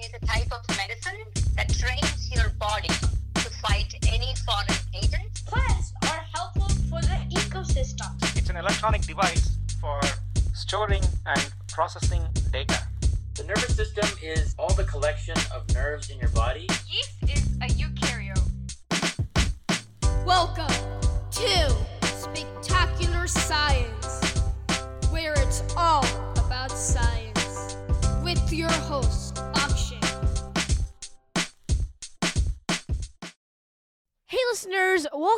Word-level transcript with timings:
is 0.00 0.10
a 0.22 0.26
type 0.26 0.52
of 0.52 0.76
medicine 0.76 1.20
that 1.56 1.68
trains 1.74 2.30
your 2.30 2.50
body 2.50 2.88
to 2.88 3.50
fight 3.62 3.94
any 4.06 4.34
foreign 4.46 4.78
agent. 4.94 5.26
Plants 5.46 5.92
are 6.02 6.24
helpful 6.34 6.68
for 6.88 7.00
the 7.02 7.18
ecosystem. 7.30 8.14
It's 8.36 8.48
an 8.48 8.56
electronic 8.56 9.02
device 9.02 9.56
for 9.80 10.00
storing 10.54 11.02
and 11.26 11.52
processing 11.66 12.22
data. 12.52 12.80
The 13.34 13.44
nervous 13.44 13.74
system 13.74 14.08
is 14.22 14.54
all 14.58 14.72
the 14.74 14.84
collection 14.84 15.36
of 15.54 15.68
nerves 15.74 16.10
in 16.10 16.18
your 16.18 16.30
body. 16.30 16.68
Yeast 16.88 17.17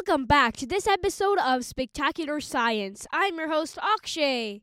welcome 0.00 0.24
back 0.24 0.56
to 0.56 0.66
this 0.66 0.86
episode 0.86 1.38
of 1.40 1.62
Spectacular 1.62 2.40
Science. 2.40 3.06
I'm 3.12 3.36
your 3.36 3.50
host, 3.50 3.76
Akshay. 3.76 4.62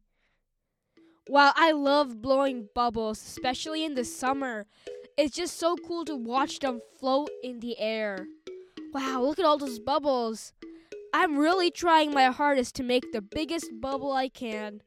While 1.27 1.53
I 1.55 1.73
love 1.73 2.23
blowing 2.23 2.69
bubbles, 2.73 3.21
especially 3.21 3.85
in 3.85 3.93
the 3.93 4.03
summer, 4.03 4.65
it's 5.15 5.35
just 5.35 5.59
so 5.59 5.75
cool 5.75 6.05
to 6.05 6.15
watch 6.15 6.57
them 6.57 6.79
float 6.99 7.29
in 7.43 7.59
the 7.59 7.77
air. 7.77 8.25
Wow, 8.95 9.21
look 9.21 9.37
at 9.37 9.45
all 9.45 9.59
those 9.59 9.77
bubbles. 9.77 10.53
I'm 11.13 11.37
really 11.37 11.69
trying 11.69 12.11
my 12.15 12.31
hardest 12.31 12.73
to 12.77 12.83
make 12.83 13.11
the 13.11 13.21
biggest 13.21 13.69
bubble 13.79 14.13
I 14.13 14.29
can. 14.29 14.81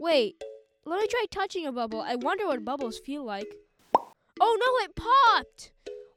Wait, 0.00 0.42
let 0.84 1.00
me 1.00 1.06
try 1.06 1.24
touching 1.30 1.66
a 1.66 1.72
bubble. 1.72 2.00
I 2.00 2.16
wonder 2.16 2.48
what 2.48 2.64
bubbles 2.64 2.98
feel 2.98 3.22
like. 3.24 3.54
Oh 3.94 4.58
no, 4.58 4.84
it 4.84 4.96
popped! 4.96 5.70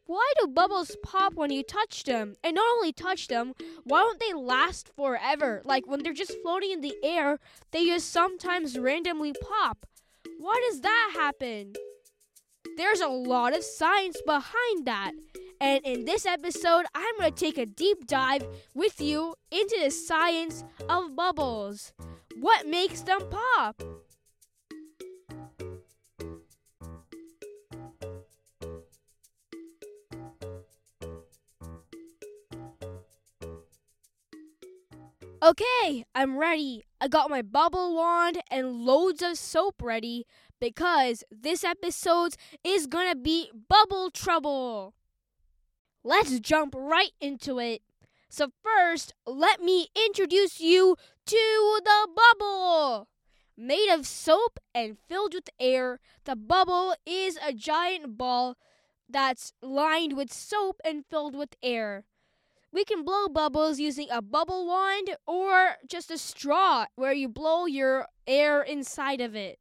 Why 0.09 0.33
do 0.39 0.47
bubbles 0.47 0.97
pop 1.03 1.35
when 1.35 1.51
you 1.51 1.61
touch 1.61 2.03
them? 2.03 2.33
And 2.43 2.55
not 2.55 2.67
only 2.77 2.91
touch 2.91 3.27
them, 3.27 3.53
why 3.83 3.99
don't 3.99 4.19
they 4.19 4.33
last 4.33 4.89
forever? 4.95 5.61
Like 5.63 5.85
when 5.85 6.01
they're 6.01 6.13
just 6.13 6.35
floating 6.41 6.71
in 6.71 6.81
the 6.81 6.95
air, 7.03 7.37
they 7.69 7.85
just 7.85 8.11
sometimes 8.11 8.79
randomly 8.79 9.33
pop. 9.39 9.85
Why 10.39 10.59
does 10.67 10.81
that 10.81 11.11
happen? 11.13 11.73
There's 12.75 13.01
a 13.01 13.07
lot 13.07 13.55
of 13.55 13.63
science 13.63 14.19
behind 14.25 14.87
that. 14.87 15.11
And 15.61 15.85
in 15.85 16.05
this 16.05 16.25
episode, 16.25 16.85
I'm 16.95 17.17
going 17.19 17.31
to 17.31 17.39
take 17.39 17.59
a 17.59 17.67
deep 17.67 18.07
dive 18.07 18.47
with 18.73 18.99
you 18.99 19.35
into 19.51 19.77
the 19.79 19.91
science 19.91 20.63
of 20.89 21.15
bubbles. 21.15 21.93
What 22.39 22.65
makes 22.65 23.01
them 23.01 23.19
pop? 23.29 23.83
Okay, 35.41 36.03
I'm 36.13 36.37
ready. 36.37 36.83
I 36.99 37.07
got 37.07 37.29
my 37.29 37.41
bubble 37.41 37.95
wand 37.95 38.41
and 38.51 38.81
loads 38.81 39.21
of 39.21 39.37
soap 39.37 39.81
ready 39.81 40.25
because 40.59 41.23
this 41.31 41.63
episode 41.63 42.35
is 42.61 42.87
gonna 42.87 43.15
be 43.15 43.49
bubble 43.69 44.11
trouble. 44.11 44.95
Let's 46.03 46.41
jump 46.41 46.75
right 46.77 47.13
into 47.21 47.57
it. 47.57 47.81
So, 48.27 48.51
first, 48.61 49.13
let 49.25 49.61
me 49.61 49.87
introduce 49.95 50.59
you 50.59 50.97
to 51.27 51.79
the 51.85 52.09
bubble. 52.13 53.07
Made 53.55 53.93
of 53.93 54.05
soap 54.05 54.59
and 54.75 54.97
filled 55.07 55.33
with 55.33 55.49
air, 55.57 56.01
the 56.25 56.35
bubble 56.35 56.95
is 57.05 57.39
a 57.41 57.53
giant 57.53 58.17
ball 58.17 58.57
that's 59.07 59.53
lined 59.61 60.17
with 60.17 60.33
soap 60.33 60.81
and 60.83 61.05
filled 61.05 61.33
with 61.33 61.55
air. 61.63 62.03
We 62.71 62.85
can 62.85 63.03
blow 63.03 63.27
bubbles 63.27 63.79
using 63.79 64.07
a 64.11 64.21
bubble 64.21 64.67
wand 64.67 65.15
or 65.25 65.77
just 65.87 66.11
a 66.11 66.17
straw 66.17 66.85
where 66.95 67.13
you 67.13 67.27
blow 67.27 67.65
your 67.65 68.07
air 68.27 68.61
inside 68.61 69.21
of 69.21 69.35
it. 69.35 69.59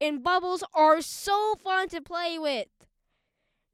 And 0.00 0.22
bubbles 0.22 0.62
are 0.74 1.00
so 1.00 1.54
fun 1.62 1.88
to 1.88 2.02
play 2.02 2.38
with. 2.38 2.68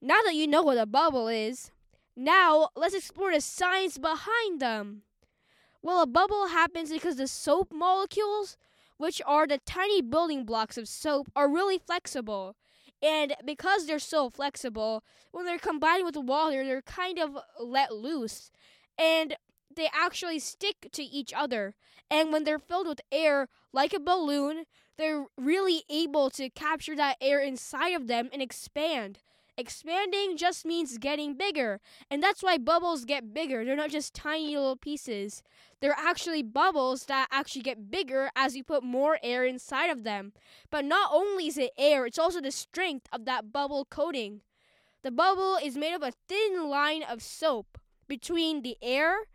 Now 0.00 0.20
that 0.24 0.36
you 0.36 0.46
know 0.46 0.62
what 0.62 0.78
a 0.78 0.86
bubble 0.86 1.26
is, 1.26 1.72
now 2.14 2.68
let's 2.76 2.94
explore 2.94 3.32
the 3.32 3.40
science 3.40 3.98
behind 3.98 4.60
them. 4.60 5.02
Well, 5.82 6.02
a 6.02 6.06
bubble 6.06 6.48
happens 6.48 6.90
because 6.90 7.16
the 7.16 7.26
soap 7.26 7.72
molecules, 7.72 8.56
which 8.96 9.20
are 9.26 9.46
the 9.46 9.58
tiny 9.64 10.02
building 10.02 10.44
blocks 10.44 10.78
of 10.78 10.86
soap, 10.86 11.28
are 11.34 11.50
really 11.50 11.78
flexible. 11.78 12.54
And 13.02 13.34
because 13.44 13.86
they're 13.86 13.98
so 13.98 14.28
flexible, 14.28 15.04
when 15.30 15.44
they're 15.44 15.58
combined 15.58 16.04
with 16.04 16.16
water, 16.16 16.64
they're 16.64 16.82
kind 16.82 17.18
of 17.18 17.38
let 17.60 17.94
loose. 17.94 18.50
And 18.98 19.36
they 19.74 19.88
actually 19.94 20.40
stick 20.40 20.88
to 20.92 21.02
each 21.02 21.32
other. 21.32 21.74
And 22.10 22.32
when 22.32 22.44
they're 22.44 22.58
filled 22.58 22.88
with 22.88 23.00
air, 23.12 23.48
like 23.72 23.92
a 23.92 24.00
balloon, 24.00 24.64
they're 24.96 25.26
really 25.36 25.84
able 25.88 26.30
to 26.30 26.50
capture 26.50 26.96
that 26.96 27.16
air 27.20 27.38
inside 27.40 27.90
of 27.94 28.08
them 28.08 28.28
and 28.32 28.42
expand. 28.42 29.20
Expanding 29.58 30.36
just 30.36 30.64
means 30.64 30.98
getting 30.98 31.34
bigger. 31.34 31.80
And 32.08 32.22
that's 32.22 32.44
why 32.44 32.58
bubbles 32.58 33.04
get 33.04 33.34
bigger. 33.34 33.64
They're 33.64 33.74
not 33.74 33.90
just 33.90 34.14
tiny 34.14 34.56
little 34.56 34.76
pieces. 34.76 35.42
They're 35.80 35.96
actually 35.98 36.44
bubbles 36.44 37.06
that 37.06 37.26
actually 37.32 37.62
get 37.62 37.90
bigger 37.90 38.30
as 38.36 38.54
you 38.54 38.62
put 38.62 38.84
more 38.84 39.18
air 39.20 39.44
inside 39.44 39.90
of 39.90 40.04
them. 40.04 40.32
But 40.70 40.84
not 40.84 41.10
only 41.12 41.48
is 41.48 41.58
it 41.58 41.72
air, 41.76 42.06
it's 42.06 42.20
also 42.20 42.40
the 42.40 42.52
strength 42.52 43.08
of 43.12 43.24
that 43.24 43.52
bubble 43.52 43.84
coating. 43.84 44.42
The 45.02 45.10
bubble 45.10 45.58
is 45.60 45.76
made 45.76 45.94
of 45.94 46.04
a 46.04 46.12
thin 46.28 46.68
line 46.68 47.02
of 47.02 47.20
soap 47.20 47.78
between 48.06 48.62
the 48.62 48.76
air 48.80 49.26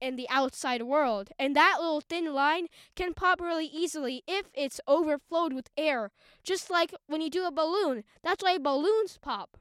and 0.00 0.18
the 0.18 0.28
outside 0.28 0.82
world. 0.82 1.30
And 1.38 1.54
that 1.56 1.76
little 1.78 2.00
thin 2.00 2.32
line 2.34 2.66
can 2.96 3.14
pop 3.14 3.40
really 3.40 3.66
easily 3.66 4.22
if 4.26 4.46
it's 4.54 4.80
overflowed 4.86 5.52
with 5.52 5.70
air. 5.76 6.10
Just 6.42 6.70
like 6.70 6.94
when 7.06 7.20
you 7.20 7.30
do 7.30 7.46
a 7.46 7.52
balloon. 7.52 8.04
That's 8.22 8.42
why 8.42 8.58
balloons 8.58 9.18
pop. 9.20 9.56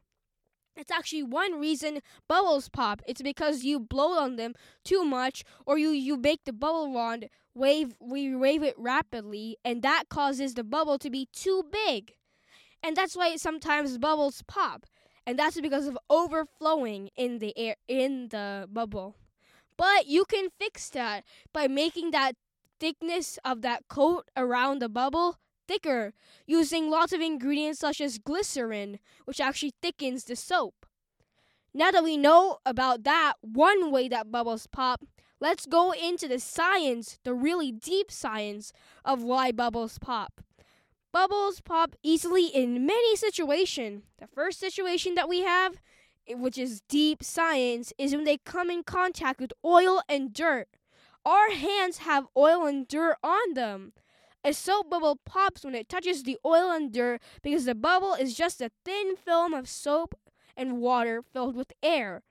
It's 0.75 0.91
actually 0.91 1.23
one 1.23 1.59
reason 1.59 2.00
bubbles 2.27 2.69
pop. 2.69 3.01
It's 3.05 3.22
because 3.22 3.63
you 3.63 3.79
blow 3.79 4.17
on 4.17 4.38
them 4.38 4.53
too 4.85 5.03
much 5.03 5.44
or 5.66 5.77
you, 5.77 5.89
you 5.89 6.16
make 6.16 6.45
the 6.45 6.53
bubble 6.53 6.91
wand 6.91 7.29
wave 7.53 7.95
we 8.00 8.33
wave 8.33 8.63
it 8.63 8.75
rapidly 8.77 9.57
and 9.66 9.81
that 9.81 10.06
causes 10.09 10.53
the 10.53 10.63
bubble 10.63 10.97
to 11.00 11.09
be 11.09 11.27
too 11.33 11.63
big. 11.69 12.13
And 12.81 12.95
that's 12.95 13.16
why 13.17 13.35
sometimes 13.35 13.97
bubbles 13.97 14.41
pop. 14.47 14.85
And 15.25 15.38
that's 15.38 15.59
because 15.59 15.85
of 15.85 15.97
overflowing 16.09 17.09
in 17.16 17.39
the 17.39 17.56
air 17.57 17.75
in 17.88 18.29
the 18.29 18.67
bubble. 18.71 19.16
But 19.79 20.07
you 20.07 20.25
can 20.25 20.50
fix 20.59 20.90
that 20.90 21.23
by 21.53 21.69
making 21.69 22.12
that 22.12 22.34
thickness 22.81 23.40
of 23.45 23.62
that 23.62 23.88
coat 23.88 24.25
around 24.35 24.79
the 24.79 24.90
bubble 24.90 25.38
thicker 25.69 26.12
using 26.45 26.90
lots 26.90 27.13
of 27.13 27.22
ingredients 27.22 27.79
such 27.79 28.01
as 28.01 28.18
glycerin, 28.18 29.00
which 29.23 29.39
actually 29.39 29.72
thickens 29.81 30.25
the 30.25 30.35
soap. 30.35 30.85
Now 31.73 31.91
that 31.91 32.03
we 32.03 32.18
know 32.18 32.57
about 32.66 33.03
that 33.03 33.35
one 33.39 33.89
way 33.89 34.09
that 34.09 34.29
bubbles 34.29 34.68
pop, 34.68 35.01
let's 35.39 35.66
go 35.66 35.94
into 35.94 36.28
the 36.28 36.39
science, 36.39 37.18
the 37.23 37.34
really 37.34 37.72
deep 37.72 38.12
science 38.12 38.73
of 39.06 39.23
why 39.23 39.53
bubbles 39.53 39.97
pop. 39.97 40.41
Bubbles 41.13 41.62
pop 41.62 41.95
easily 42.03 42.47
in 42.47 42.85
many 42.85 43.16
situations. 43.16 44.03
The 44.19 44.28
first 44.28 44.59
situation 44.59 45.16
that 45.16 45.29
we 45.29 45.39
have, 45.39 45.75
which 46.35 46.57
is 46.57 46.81
deep 46.88 47.23
science, 47.23 47.94
is 47.97 48.16
when 48.16 48.23
they 48.23 48.38
come 48.38 48.69
in 48.69 48.84
contact 48.84 49.40
with 49.40 49.53
oil 49.63 50.01
and 50.07 50.34
dirt. 50.34 50.67
Our 51.25 51.51
hands 51.51 52.00
have 52.00 52.28
oil 52.35 52.66
and 52.66 52.88
dirt 52.88 53.17
on 53.23 53.53
them. 53.53 53.94
A 54.44 54.53
soap 54.53 54.89
bubble 54.89 55.19
pops 55.25 55.66
when 55.66 55.75
it 55.75 55.89
touches 55.89 56.23
the 56.23 56.38
oil 56.45 56.72
and 56.72 56.94
dirt 56.94 57.22
because 57.44 57.66
the 57.66 57.75
bubble 57.75 58.13
is 58.13 58.35
just 58.35 58.62
a 58.62 58.72
thin 58.85 59.15
film 59.18 59.53
of 59.53 59.68
soap 59.68 60.15
and 60.56 60.80
water 60.80 61.21
filled 61.21 61.56
with 61.56 61.74
air. 61.83 62.24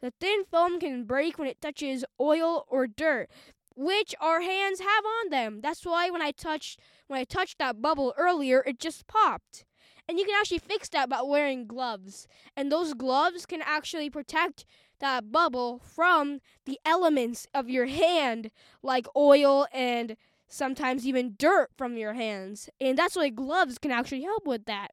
The 0.00 0.12
thin 0.18 0.44
film 0.50 0.80
can 0.80 1.04
break 1.04 1.38
when 1.38 1.48
it 1.48 1.60
touches 1.60 2.04
oil 2.18 2.64
or 2.68 2.86
dirt, 2.86 3.28
which 3.76 4.14
our 4.20 4.40
hands 4.40 4.80
have 4.80 5.04
on 5.04 5.30
them. 5.30 5.60
That's 5.62 5.84
why 5.84 6.08
when 6.08 6.22
I 6.22 6.30
touched 6.30 6.80
when 7.06 7.20
I 7.20 7.24
touched 7.24 7.58
that 7.58 7.82
bubble 7.82 8.14
earlier, 8.16 8.62
it 8.66 8.78
just 8.78 9.06
popped. 9.06 9.64
And 10.10 10.18
you 10.18 10.24
can 10.24 10.34
actually 10.40 10.58
fix 10.58 10.88
that 10.88 11.08
by 11.08 11.22
wearing 11.22 11.68
gloves. 11.68 12.26
And 12.56 12.72
those 12.72 12.94
gloves 12.94 13.46
can 13.46 13.62
actually 13.62 14.10
protect 14.10 14.66
that 14.98 15.30
bubble 15.30 15.78
from 15.78 16.40
the 16.64 16.80
elements 16.84 17.46
of 17.54 17.70
your 17.70 17.86
hand, 17.86 18.50
like 18.82 19.06
oil 19.14 19.68
and 19.72 20.16
sometimes 20.48 21.06
even 21.06 21.36
dirt 21.38 21.70
from 21.78 21.96
your 21.96 22.14
hands. 22.14 22.68
And 22.80 22.98
that's 22.98 23.14
why 23.14 23.28
gloves 23.28 23.78
can 23.78 23.92
actually 23.92 24.22
help 24.22 24.48
with 24.48 24.64
that. 24.64 24.90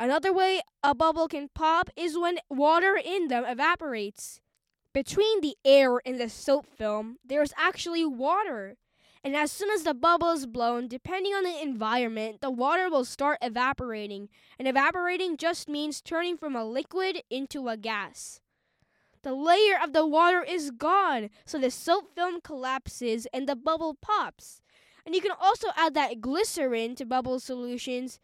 Another 0.00 0.32
way 0.32 0.60
a 0.82 0.92
bubble 0.92 1.28
can 1.28 1.48
pop 1.54 1.88
is 1.94 2.18
when 2.18 2.38
water 2.50 2.96
in 2.96 3.28
them 3.28 3.44
evaporates. 3.46 4.40
Between 4.92 5.40
the 5.40 5.54
air 5.64 6.00
and 6.04 6.20
the 6.20 6.28
soap 6.28 6.66
film, 6.66 7.18
there's 7.24 7.52
actually 7.56 8.04
water. 8.04 8.76
And 9.24 9.36
as 9.36 9.52
soon 9.52 9.70
as 9.70 9.84
the 9.84 9.94
bubble 9.94 10.30
is 10.30 10.46
blown, 10.46 10.88
depending 10.88 11.32
on 11.32 11.44
the 11.44 11.62
environment, 11.62 12.40
the 12.40 12.50
water 12.50 12.90
will 12.90 13.04
start 13.04 13.38
evaporating. 13.40 14.28
And 14.58 14.66
evaporating 14.66 15.36
just 15.36 15.68
means 15.68 16.00
turning 16.00 16.36
from 16.36 16.56
a 16.56 16.64
liquid 16.64 17.22
into 17.30 17.68
a 17.68 17.76
gas. 17.76 18.40
The 19.22 19.32
layer 19.32 19.78
of 19.80 19.92
the 19.92 20.04
water 20.04 20.42
is 20.42 20.72
gone, 20.72 21.30
so 21.44 21.56
the 21.56 21.70
soap 21.70 22.16
film 22.16 22.40
collapses 22.40 23.28
and 23.32 23.48
the 23.48 23.54
bubble 23.54 23.94
pops. 23.94 24.60
And 25.06 25.14
you 25.14 25.20
can 25.20 25.32
also 25.40 25.68
add 25.76 25.94
that 25.94 26.20
glycerin 26.20 26.96
to 26.96 27.04
bubble 27.04 27.38
solutions 27.38 28.18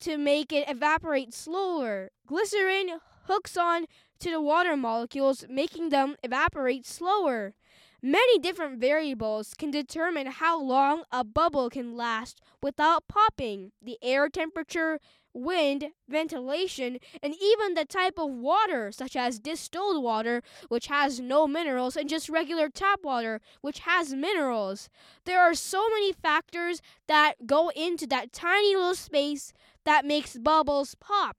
to 0.00 0.16
make 0.16 0.52
it 0.52 0.68
evaporate 0.68 1.34
slower. 1.34 2.10
Glycerin 2.26 3.00
hooks 3.26 3.56
on 3.56 3.86
to 4.20 4.30
the 4.30 4.40
water 4.40 4.76
molecules, 4.76 5.44
making 5.48 5.88
them 5.88 6.14
evaporate 6.22 6.86
slower. 6.86 7.54
Many 8.00 8.38
different 8.38 8.78
variables 8.78 9.54
can 9.54 9.72
determine 9.72 10.28
how 10.28 10.60
long 10.60 11.02
a 11.10 11.24
bubble 11.24 11.68
can 11.68 11.96
last 11.96 12.40
without 12.62 13.08
popping. 13.08 13.72
The 13.82 13.98
air 14.00 14.28
temperature, 14.28 15.00
wind, 15.34 15.86
ventilation, 16.08 16.98
and 17.20 17.34
even 17.42 17.74
the 17.74 17.84
type 17.84 18.16
of 18.16 18.30
water, 18.30 18.92
such 18.92 19.16
as 19.16 19.40
distilled 19.40 20.04
water, 20.04 20.42
which 20.68 20.86
has 20.86 21.18
no 21.18 21.48
minerals, 21.48 21.96
and 21.96 22.08
just 22.08 22.28
regular 22.28 22.68
tap 22.68 23.00
water, 23.02 23.40
which 23.62 23.80
has 23.80 24.14
minerals. 24.14 24.88
There 25.24 25.40
are 25.40 25.54
so 25.54 25.88
many 25.88 26.12
factors 26.12 26.80
that 27.08 27.46
go 27.46 27.70
into 27.70 28.06
that 28.06 28.32
tiny 28.32 28.76
little 28.76 28.94
space 28.94 29.52
that 29.84 30.04
makes 30.04 30.38
bubbles 30.38 30.94
pop. 30.94 31.36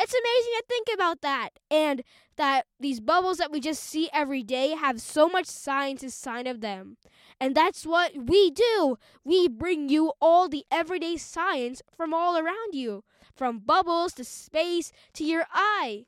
It's 0.00 0.12
amazing 0.12 0.52
to 0.56 0.64
think 0.68 0.88
about 0.94 1.22
that. 1.22 1.50
And 1.70 2.02
that 2.36 2.66
these 2.78 3.00
bubbles 3.00 3.38
that 3.38 3.50
we 3.50 3.60
just 3.60 3.82
see 3.82 4.10
every 4.12 4.42
day 4.42 4.70
have 4.70 5.00
so 5.00 5.28
much 5.28 5.46
science 5.46 6.02
inside 6.02 6.46
of 6.46 6.60
them. 6.60 6.96
And 7.40 7.54
that's 7.54 7.86
what 7.86 8.12
we 8.14 8.50
do. 8.50 8.98
We 9.24 9.48
bring 9.48 9.88
you 9.88 10.12
all 10.20 10.48
the 10.48 10.64
everyday 10.70 11.16
science 11.16 11.82
from 11.96 12.12
all 12.12 12.36
around 12.36 12.74
you, 12.74 13.04
from 13.34 13.58
bubbles 13.60 14.12
to 14.14 14.24
space 14.24 14.92
to 15.14 15.24
your 15.24 15.46
eye. 15.52 16.04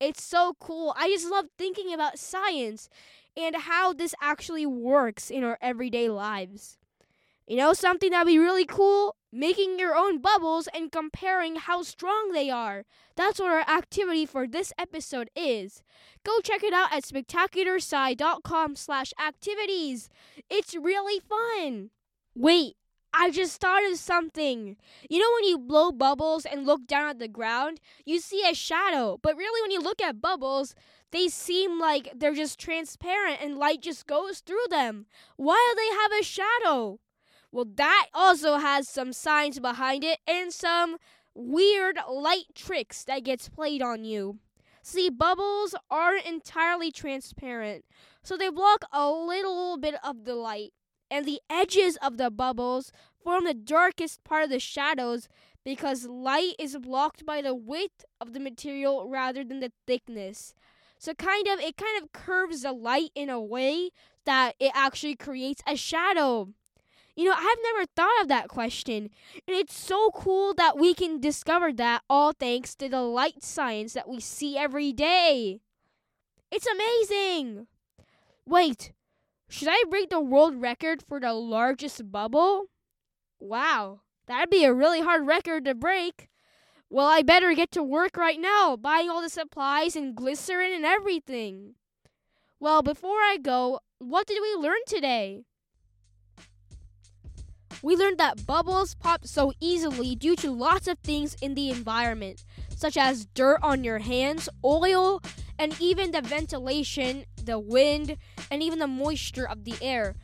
It's 0.00 0.22
so 0.22 0.54
cool. 0.58 0.94
I 0.96 1.08
just 1.08 1.30
love 1.30 1.46
thinking 1.58 1.92
about 1.92 2.18
science 2.18 2.88
and 3.36 3.54
how 3.56 3.92
this 3.92 4.14
actually 4.20 4.66
works 4.66 5.30
in 5.30 5.44
our 5.44 5.58
everyday 5.60 6.08
lives. 6.08 6.78
You 7.46 7.56
know, 7.56 7.72
something 7.72 8.10
that'd 8.10 8.26
be 8.26 8.38
really 8.38 8.64
cool? 8.64 9.16
Making 9.34 9.78
your 9.78 9.96
own 9.96 10.20
bubbles 10.20 10.68
and 10.74 10.92
comparing 10.92 11.56
how 11.56 11.82
strong 11.82 12.32
they 12.32 12.50
are. 12.50 12.84
That's 13.16 13.40
what 13.40 13.50
our 13.50 13.60
activity 13.60 14.26
for 14.26 14.46
this 14.46 14.74
episode 14.78 15.30
is. 15.34 15.82
Go 16.22 16.40
check 16.40 16.62
it 16.62 16.74
out 16.74 16.92
at 16.92 17.04
spectacularsci.com 17.04 18.76
slash 18.76 19.14
activities. 19.18 20.10
It's 20.50 20.74
really 20.74 21.18
fun. 21.18 21.90
Wait, 22.34 22.76
I 23.14 23.30
just 23.30 23.58
thought 23.58 23.90
of 23.90 23.98
something. 23.98 24.76
You 25.08 25.18
know 25.18 25.30
when 25.34 25.44
you 25.44 25.58
blow 25.58 25.92
bubbles 25.92 26.44
and 26.44 26.66
look 26.66 26.86
down 26.86 27.08
at 27.08 27.18
the 27.18 27.28
ground, 27.28 27.80
you 28.04 28.20
see 28.20 28.42
a 28.46 28.54
shadow. 28.54 29.18
But 29.22 29.36
really 29.36 29.62
when 29.62 29.70
you 29.70 29.80
look 29.80 30.02
at 30.02 30.20
bubbles, 30.20 30.74
they 31.10 31.28
seem 31.28 31.78
like 31.78 32.12
they're 32.14 32.34
just 32.34 32.58
transparent 32.58 33.38
and 33.42 33.56
light 33.56 33.82
just 33.82 34.06
goes 34.06 34.40
through 34.40 34.66
them. 34.68 35.06
Why 35.36 35.56
do 35.70 35.80
they 35.80 35.94
have 36.02 36.20
a 36.20 36.22
shadow? 36.22 37.00
Well, 37.52 37.66
that 37.76 38.06
also 38.14 38.56
has 38.56 38.88
some 38.88 39.12
science 39.12 39.58
behind 39.58 40.04
it 40.04 40.18
and 40.26 40.50
some 40.52 40.96
weird 41.34 41.98
light 42.10 42.46
tricks 42.54 43.04
that 43.04 43.24
gets 43.24 43.50
played 43.50 43.82
on 43.82 44.04
you. 44.04 44.38
See, 44.82 45.10
bubbles 45.10 45.74
aren't 45.90 46.26
entirely 46.26 46.90
transparent, 46.90 47.84
so 48.22 48.36
they 48.36 48.48
block 48.48 48.84
a 48.90 49.08
little 49.08 49.76
bit 49.76 49.94
of 50.02 50.24
the 50.24 50.34
light, 50.34 50.72
and 51.10 51.24
the 51.24 51.40
edges 51.48 51.96
of 52.02 52.16
the 52.16 52.30
bubbles 52.30 52.90
form 53.22 53.44
the 53.44 53.54
darkest 53.54 54.24
part 54.24 54.44
of 54.44 54.50
the 54.50 54.58
shadows 54.58 55.28
because 55.64 56.06
light 56.06 56.54
is 56.58 56.76
blocked 56.78 57.24
by 57.24 57.42
the 57.42 57.54
width 57.54 58.04
of 58.20 58.32
the 58.32 58.40
material 58.40 59.08
rather 59.08 59.44
than 59.44 59.60
the 59.60 59.70
thickness. 59.86 60.54
So 60.98 61.14
kind 61.14 61.46
of 61.48 61.60
it 61.60 61.76
kind 61.76 62.02
of 62.02 62.12
curves 62.12 62.62
the 62.62 62.72
light 62.72 63.10
in 63.14 63.28
a 63.28 63.40
way 63.40 63.90
that 64.24 64.54
it 64.58 64.72
actually 64.74 65.16
creates 65.16 65.62
a 65.66 65.76
shadow. 65.76 66.48
You 67.14 67.26
know, 67.26 67.34
I've 67.36 67.58
never 67.62 67.86
thought 67.94 68.22
of 68.22 68.28
that 68.28 68.48
question. 68.48 69.10
And 69.46 69.56
it's 69.56 69.78
so 69.78 70.10
cool 70.14 70.54
that 70.54 70.78
we 70.78 70.94
can 70.94 71.20
discover 71.20 71.72
that 71.74 72.02
all 72.08 72.32
thanks 72.32 72.74
to 72.76 72.88
the 72.88 73.02
light 73.02 73.42
science 73.42 73.92
that 73.92 74.08
we 74.08 74.20
see 74.20 74.56
every 74.56 74.92
day. 74.92 75.60
It's 76.50 76.66
amazing. 76.66 77.66
Wait, 78.46 78.92
should 79.48 79.68
I 79.70 79.84
break 79.88 80.10
the 80.10 80.20
world 80.20 80.60
record 80.60 81.02
for 81.02 81.20
the 81.20 81.34
largest 81.34 82.10
bubble? 82.10 82.66
Wow, 83.38 84.00
that'd 84.26 84.50
be 84.50 84.64
a 84.64 84.72
really 84.72 85.00
hard 85.00 85.26
record 85.26 85.64
to 85.66 85.74
break. 85.74 86.28
Well, 86.88 87.06
I 87.06 87.22
better 87.22 87.54
get 87.54 87.70
to 87.72 87.82
work 87.82 88.16
right 88.16 88.40
now, 88.40 88.76
buying 88.76 89.08
all 89.08 89.22
the 89.22 89.28
supplies 89.28 89.96
and 89.96 90.14
glycerin 90.14 90.72
and 90.72 90.84
everything. 90.84 91.74
Well, 92.60 92.82
before 92.82 93.18
I 93.18 93.38
go, 93.40 93.80
what 93.98 94.26
did 94.26 94.38
we 94.42 94.54
learn 94.54 94.80
today? 94.86 95.44
We 97.82 97.96
learned 97.96 98.18
that 98.18 98.46
bubbles 98.46 98.94
pop 98.94 99.26
so 99.26 99.52
easily 99.58 100.14
due 100.14 100.36
to 100.36 100.52
lots 100.52 100.86
of 100.86 100.98
things 101.00 101.34
in 101.42 101.54
the 101.54 101.68
environment, 101.68 102.44
such 102.76 102.96
as 102.96 103.26
dirt 103.26 103.58
on 103.60 103.82
your 103.82 103.98
hands, 103.98 104.48
oil, 104.64 105.20
and 105.58 105.74
even 105.80 106.12
the 106.12 106.22
ventilation, 106.22 107.24
the 107.44 107.58
wind, 107.58 108.16
and 108.52 108.62
even 108.62 108.78
the 108.78 108.86
moisture 108.86 109.48
of 109.48 109.64
the 109.64 109.74
air. 109.82 110.14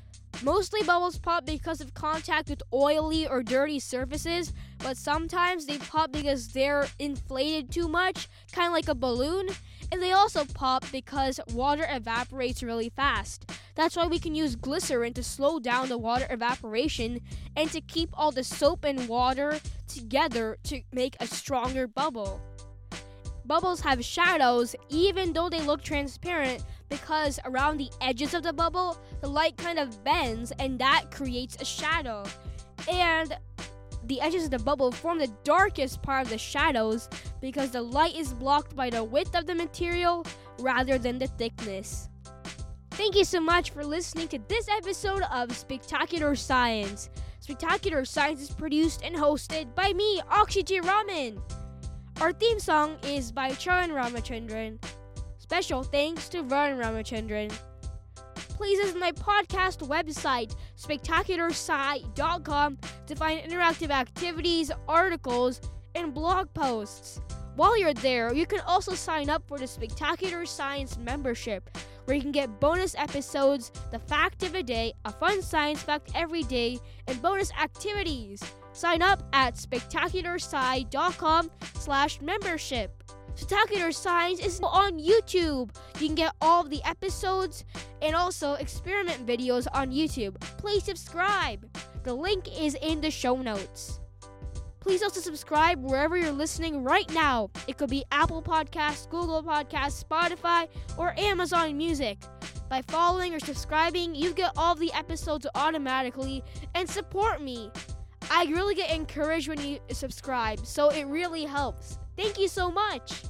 Mostly 0.44 0.84
bubbles 0.84 1.18
pop 1.18 1.46
because 1.46 1.80
of 1.80 1.94
contact 1.94 2.48
with 2.48 2.62
oily 2.72 3.26
or 3.26 3.42
dirty 3.42 3.80
surfaces, 3.80 4.52
but 4.78 4.96
sometimes 4.96 5.66
they 5.66 5.78
pop 5.78 6.12
because 6.12 6.48
they're 6.48 6.86
inflated 7.00 7.72
too 7.72 7.88
much, 7.88 8.28
kind 8.52 8.68
of 8.68 8.72
like 8.72 8.88
a 8.88 8.94
balloon, 8.94 9.48
and 9.90 10.00
they 10.00 10.12
also 10.12 10.44
pop 10.44 10.84
because 10.92 11.40
water 11.52 11.86
evaporates 11.90 12.62
really 12.62 12.88
fast. 12.88 13.50
That's 13.78 13.94
why 13.94 14.08
we 14.08 14.18
can 14.18 14.34
use 14.34 14.56
glycerin 14.56 15.12
to 15.12 15.22
slow 15.22 15.60
down 15.60 15.88
the 15.88 15.98
water 15.98 16.26
evaporation 16.30 17.20
and 17.54 17.70
to 17.70 17.80
keep 17.80 18.10
all 18.12 18.32
the 18.32 18.42
soap 18.42 18.84
and 18.84 19.08
water 19.08 19.60
together 19.86 20.58
to 20.64 20.82
make 20.92 21.14
a 21.20 21.28
stronger 21.28 21.86
bubble. 21.86 22.40
Bubbles 23.44 23.80
have 23.82 24.04
shadows 24.04 24.74
even 24.88 25.32
though 25.32 25.48
they 25.48 25.62
look 25.62 25.80
transparent 25.80 26.64
because 26.88 27.38
around 27.44 27.76
the 27.76 27.88
edges 28.00 28.34
of 28.34 28.42
the 28.42 28.52
bubble, 28.52 28.98
the 29.20 29.28
light 29.28 29.56
kind 29.56 29.78
of 29.78 30.02
bends 30.02 30.50
and 30.58 30.76
that 30.80 31.12
creates 31.12 31.56
a 31.60 31.64
shadow. 31.64 32.24
And 32.90 33.38
the 34.06 34.20
edges 34.20 34.46
of 34.46 34.50
the 34.50 34.58
bubble 34.58 34.90
form 34.90 35.20
the 35.20 35.32
darkest 35.44 36.02
part 36.02 36.24
of 36.24 36.30
the 36.30 36.38
shadows 36.38 37.08
because 37.40 37.70
the 37.70 37.82
light 37.82 38.16
is 38.16 38.32
blocked 38.32 38.74
by 38.74 38.90
the 38.90 39.04
width 39.04 39.36
of 39.36 39.46
the 39.46 39.54
material 39.54 40.26
rather 40.58 40.98
than 40.98 41.20
the 41.20 41.28
thickness. 41.28 42.08
Thank 42.98 43.14
you 43.14 43.24
so 43.24 43.40
much 43.40 43.70
for 43.70 43.84
listening 43.84 44.26
to 44.26 44.40
this 44.48 44.68
episode 44.68 45.22
of 45.32 45.56
Spectacular 45.56 46.34
Science. 46.34 47.10
Spectacular 47.38 48.04
Science 48.04 48.42
is 48.42 48.50
produced 48.50 49.02
and 49.04 49.14
hosted 49.14 49.72
by 49.76 49.92
me, 49.92 50.20
Akshay 50.28 50.80
Raman. 50.80 51.40
Our 52.20 52.32
theme 52.32 52.58
song 52.58 52.96
is 53.04 53.30
by 53.30 53.52
Charan 53.52 53.90
Ramachandran. 53.90 54.82
Special 55.38 55.84
thanks 55.84 56.28
to 56.30 56.42
Varun 56.42 56.76
Ramachandran 56.76 57.56
please 58.58 58.80
visit 58.80 58.98
my 58.98 59.12
podcast 59.12 59.86
website, 59.86 60.52
spectacularsci.com, 60.76 62.78
to 63.06 63.14
find 63.14 63.40
interactive 63.40 63.90
activities, 63.90 64.72
articles, 64.88 65.60
and 65.94 66.12
blog 66.12 66.52
posts. 66.54 67.20
While 67.54 67.78
you're 67.78 67.94
there, 67.94 68.34
you 68.34 68.46
can 68.46 68.58
also 68.66 68.94
sign 68.94 69.30
up 69.30 69.46
for 69.46 69.58
the 69.58 69.68
Spectacular 69.68 70.44
Science 70.44 70.98
membership, 70.98 71.70
where 72.08 72.16
you 72.16 72.22
can 72.22 72.32
get 72.32 72.58
bonus 72.58 72.94
episodes, 72.94 73.70
the 73.90 73.98
fact 73.98 74.42
of 74.42 74.54
the 74.54 74.62
day, 74.62 74.94
a 75.04 75.12
fun 75.12 75.42
science 75.42 75.82
fact 75.82 76.10
every 76.14 76.42
day, 76.42 76.78
and 77.06 77.20
bonus 77.20 77.52
activities. 77.52 78.42
Sign 78.72 79.02
up 79.02 79.22
at 79.34 79.56
spectacularsci.com 79.56 81.50
slash 81.74 82.22
membership. 82.22 83.04
Spectacular 83.34 83.92
Science 83.92 84.40
is 84.40 84.58
on 84.62 84.98
YouTube. 84.98 85.70
You 86.00 86.06
can 86.06 86.14
get 86.14 86.34
all 86.40 86.64
the 86.64 86.82
episodes 86.84 87.66
and 88.00 88.16
also 88.16 88.54
experiment 88.54 89.26
videos 89.26 89.66
on 89.74 89.92
YouTube. 89.92 90.40
Please 90.56 90.84
subscribe. 90.84 91.68
The 92.04 92.14
link 92.14 92.48
is 92.58 92.74
in 92.80 93.02
the 93.02 93.10
show 93.10 93.36
notes. 93.36 94.00
Please 94.88 95.02
also 95.02 95.20
subscribe 95.20 95.84
wherever 95.84 96.16
you're 96.16 96.32
listening 96.32 96.82
right 96.82 97.12
now. 97.12 97.50
It 97.66 97.76
could 97.76 97.90
be 97.90 98.06
Apple 98.10 98.42
Podcasts, 98.42 99.06
Google 99.06 99.42
Podcasts, 99.42 100.02
Spotify, 100.02 100.66
or 100.96 101.12
Amazon 101.18 101.76
Music. 101.76 102.16
By 102.70 102.80
following 102.80 103.34
or 103.34 103.38
subscribing, 103.38 104.14
you 104.14 104.32
get 104.32 104.50
all 104.56 104.74
the 104.74 104.90
episodes 104.94 105.46
automatically 105.54 106.42
and 106.74 106.88
support 106.88 107.42
me. 107.42 107.70
I 108.30 108.44
really 108.44 108.74
get 108.74 108.90
encouraged 108.90 109.48
when 109.48 109.60
you 109.60 109.78
subscribe, 109.92 110.64
so 110.64 110.88
it 110.88 111.04
really 111.04 111.44
helps. 111.44 111.98
Thank 112.16 112.38
you 112.38 112.48
so 112.48 112.70
much. 112.70 113.24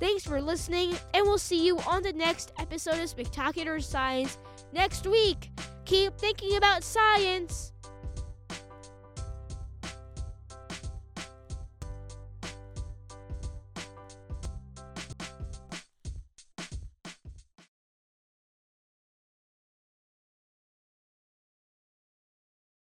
Thanks 0.00 0.24
for 0.24 0.42
listening, 0.42 0.96
and 1.14 1.22
we'll 1.24 1.38
see 1.38 1.64
you 1.64 1.78
on 1.86 2.02
the 2.02 2.14
next 2.14 2.50
episode 2.58 2.98
of 2.98 3.08
Spectacular 3.08 3.78
Science 3.78 4.38
next 4.72 5.06
week. 5.06 5.52
keep 5.84 6.18
thinking 6.18 6.56
about 6.56 6.82
science. 6.82 7.72